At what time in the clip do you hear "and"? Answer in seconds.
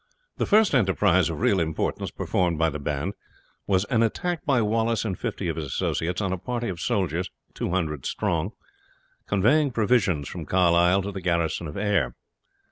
5.05-5.15